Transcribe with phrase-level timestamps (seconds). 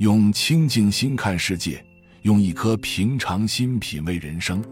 [0.00, 1.84] 用清净心看世界，
[2.22, 4.64] 用一颗平常心品味人生，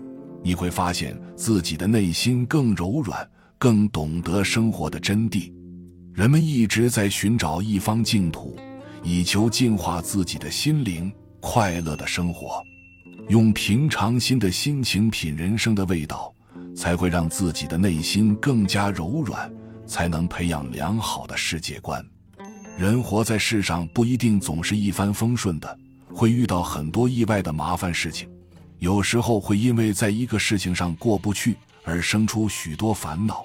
[0.42, 3.28] 你会发现自己的内心更柔软，
[3.58, 5.52] 更懂得生活的真谛。
[6.14, 8.56] 人们一直在寻找一方净土，
[9.02, 12.62] 以求净化自己的心灵，快乐的生活。
[13.28, 16.34] 用平常心的心情品人生的味道，
[16.74, 19.52] 才会让自己的内心更加柔软，
[19.84, 22.02] 才能培养良好的世界观。
[22.78, 25.78] 人活在世上不一定总是一帆风顺的，
[26.14, 28.28] 会遇到很多意外的麻烦事情，
[28.78, 33.44] 有时候会因为在一个事情上过不去而生出许多烦恼，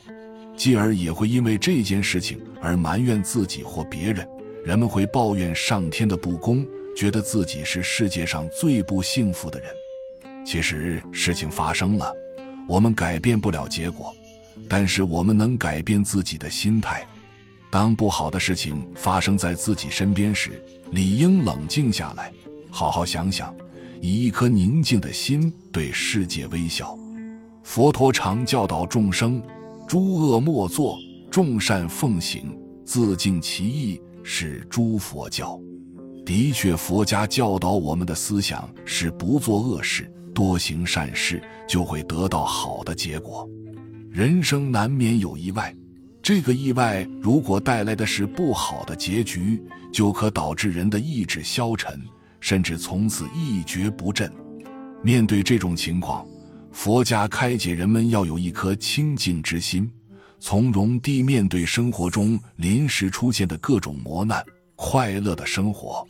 [0.56, 4.24] 继而也会因为这件事情而埋怨自己或别人。
[4.64, 6.64] 人们会抱怨上天的不公，
[6.96, 9.68] 觉得自己是世界上最不幸福的人。
[10.46, 12.14] 其实事情发生了，
[12.70, 14.14] 我们改变不了结果，
[14.70, 17.04] 但是我们能改变自己的心态。
[17.74, 22.32] 当不好的事情发生在自己身边时，理应冷静下来，
[22.70, 23.52] 好好想想，
[24.00, 26.96] 以一颗宁静的心对世界微笑。
[27.64, 29.42] 佛陀常教导众生：
[29.88, 31.00] 诸恶莫作，
[31.32, 35.60] 众善奉行，自净其意，是诸佛教。
[36.24, 43.50] 的确，佛家教导我们的思想是不做恶事，多行善事，就会得到好的结果。
[44.12, 45.76] 人生难免有意外。
[46.24, 52.02] 这个意外如果带来的是不好的结局，就可导致人的意志消沉，
[52.40, 54.32] 甚至从此一蹶不振。
[55.02, 56.26] 面对这种情况，
[56.72, 59.92] 佛家开解人们要有一颗清净之心，
[60.40, 64.42] 从容地面对生活中临时出现的各种磨难，
[64.78, 66.08] 快乐的生活。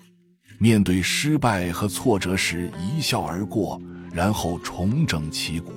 [0.59, 3.81] 面对失败和挫折时，一笑而过，
[4.13, 5.71] 然后重整旗鼓；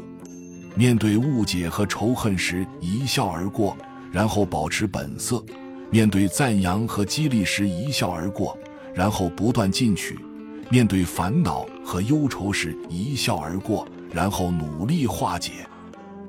[0.74, 3.74] 面对误解和仇恨时，一笑而过。
[4.12, 5.44] 然后保持本色，
[5.90, 8.56] 面对赞扬和激励时一笑而过，
[8.94, 10.14] 然后不断进取；
[10.70, 15.52] 面对烦恼和忧愁时一笑而过，然后努力化解。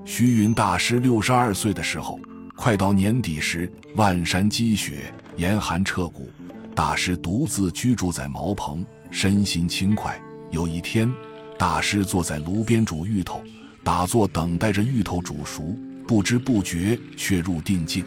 [0.06, 2.20] 虚云大师六十二岁的时候，
[2.56, 6.30] 快到年底时，万山积雪，严寒彻骨，
[6.74, 10.20] 大师独自居住在茅棚，身心轻快。
[10.50, 11.12] 有一天，
[11.58, 13.42] 大师坐在炉边煮芋头，
[13.84, 15.76] 打坐等待着芋头煮熟。
[16.08, 18.06] 不知不觉却入定境。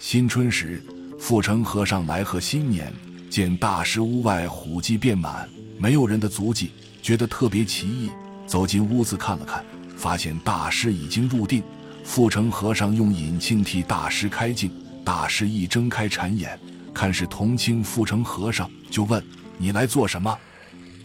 [0.00, 0.82] 新春时，
[1.18, 2.92] 富成和尚来贺新年，
[3.30, 5.48] 见大师屋外虎迹遍满，
[5.78, 8.10] 没有人的足迹，觉得特别奇异。
[8.46, 9.64] 走进屋子看了看，
[9.96, 11.62] 发现大师已经入定。
[12.02, 14.72] 富成和尚用引磬替大师开镜，
[15.04, 16.58] 大师一睁开禅眼，
[16.92, 19.24] 看是同清富成和尚，就问
[19.56, 20.36] ：“你来做什么？”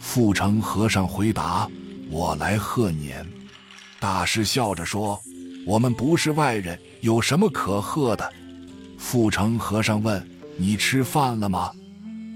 [0.00, 1.70] 富成和尚回答
[2.10, 3.24] ：“我来贺年。”
[4.00, 5.20] 大师笑着说。
[5.66, 8.32] 我们不是外人，有什么可贺的？
[8.96, 10.24] 富成和尚问
[10.56, 11.72] ：“你吃饭了吗？”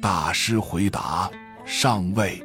[0.03, 1.31] 大师回答
[1.65, 2.43] ：“尚未。”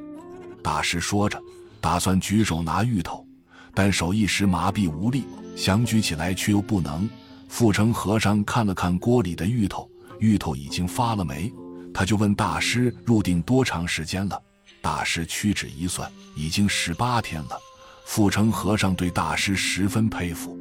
[0.62, 1.42] 大师说着，
[1.82, 3.26] 打算举手拿芋头，
[3.74, 5.24] 但手一时麻痹无力，
[5.56, 7.10] 想举起来却又不能。
[7.50, 11.52] 富成和尚看了看锅里的芋头，芋头已经发了霉，
[11.92, 14.40] 他就问大师入定多长时间了。
[14.84, 17.60] 大师屈指一算，已经十八天了。
[18.06, 20.56] 富成和尚对大师十分佩服。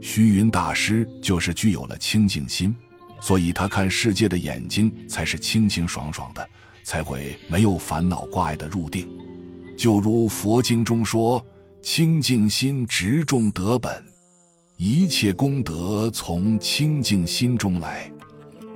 [0.00, 2.74] 虚云大师就是具有了清净心，
[3.20, 6.48] 所以他看世界的眼睛才是清清爽爽的，
[6.84, 9.08] 才会没有烦恼挂碍的入定。
[9.76, 11.44] 就如佛经中说
[11.82, 14.04] ：“清净心直众得本，
[14.76, 18.10] 一切功德从清净心中来。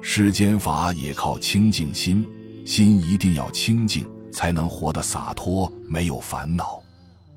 [0.03, 2.27] 世间法也靠清净心，
[2.65, 6.83] 心一定要清净，才能活得洒脱，没有烦恼。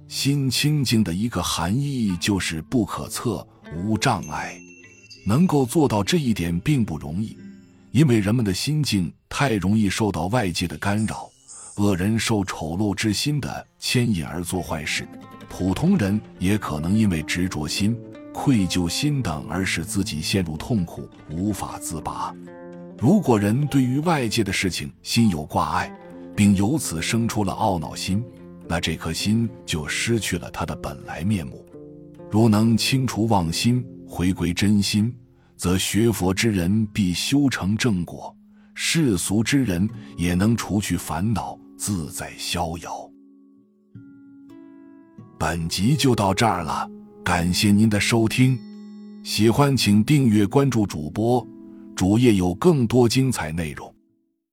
[0.07, 3.45] 心清净的一个含义就是不可测。”
[3.75, 4.59] 无障碍，
[5.25, 7.37] 能够做到这一点并不容易，
[7.91, 11.29] 因为人们的心境太容易受到外界的干扰。
[11.77, 15.07] 恶人受丑陋之心的牵引而做坏事，
[15.49, 17.97] 普通人也可能因为执着心、
[18.31, 22.31] 愧疚心等而使自己陷入痛苦，无法自拔。
[22.99, 25.91] 如果人对于外界的事情心有挂碍，
[26.35, 28.23] 并由此生出了懊恼心，
[28.67, 31.65] 那这颗心就失去了它的本来面目。
[32.33, 35.15] 如能清除妄心，回归真心，
[35.55, 38.35] 则学佛之人必修成正果；
[38.73, 39.87] 世俗之人
[40.17, 43.07] 也能除去烦恼，自在逍遥。
[45.37, 46.89] 本集就到这儿了，
[47.23, 48.57] 感谢您的收听，
[49.23, 51.47] 喜欢请订阅关注主播，
[51.95, 53.92] 主页有更多精彩内容。